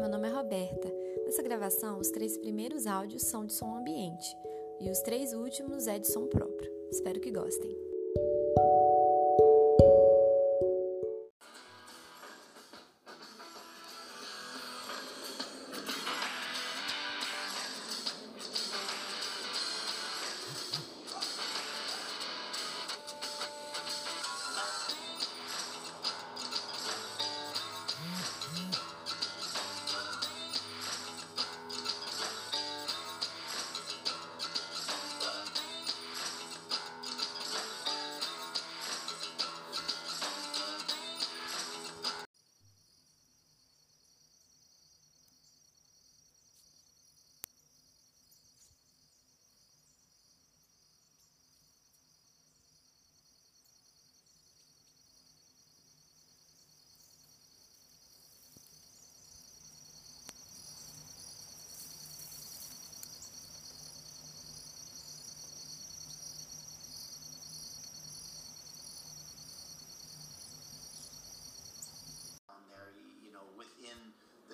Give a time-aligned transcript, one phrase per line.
[0.00, 0.90] meu nome é Roberta.
[1.26, 4.34] Nessa gravação, os três primeiros áudios são de som ambiente
[4.80, 6.72] e os três últimos é de som próprio.
[6.90, 7.76] Espero que gostem.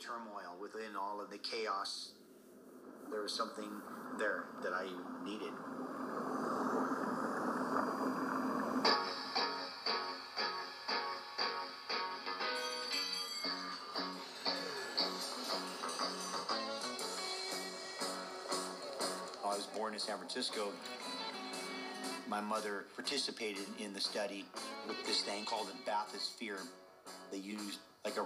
[0.00, 2.12] Turmoil, within all of the chaos,
[3.10, 3.70] there was something
[4.18, 4.86] there that I
[5.24, 5.52] needed.
[19.44, 20.68] I was born in San Francisco.
[22.28, 24.46] My mother participated in the study
[24.88, 26.60] with this thing called a bathysphere.
[27.30, 28.22] They used like a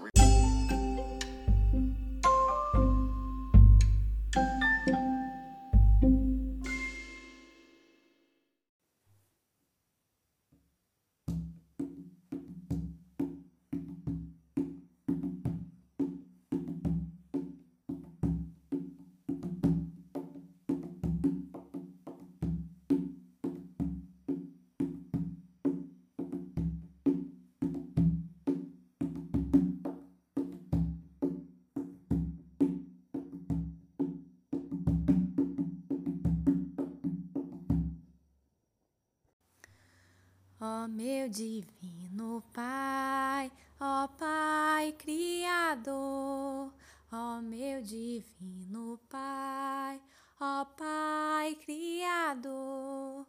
[40.66, 46.72] Ó meu divino Pai, ó Pai Criador,
[47.12, 50.00] ó meu divino Pai,
[50.40, 53.26] ó Pai Criador,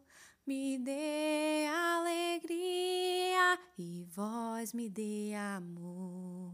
[0.47, 6.53] me dê alegria e vós me dê amor,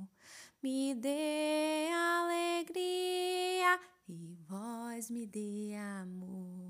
[0.64, 6.61] me dê alegria e vós me dê amor.